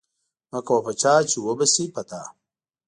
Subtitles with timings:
[0.51, 2.21] مکوه په چا چی وبه شی په تا